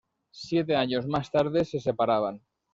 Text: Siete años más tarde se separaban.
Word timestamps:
Siete 0.31 0.75
años 0.75 1.05
más 1.05 1.29
tarde 1.29 1.63
se 1.63 1.79
separaban. 1.79 2.41